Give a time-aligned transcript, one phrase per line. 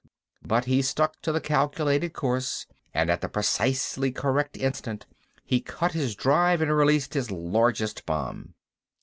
[0.41, 5.05] But he stuck to the calculated course, and at the precisely correct instant
[5.45, 8.55] he cut his drive and released his largest bomb.